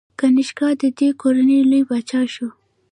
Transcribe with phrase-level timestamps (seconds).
[0.19, 2.47] کنیشکا د دې کورنۍ لوی پاچا شو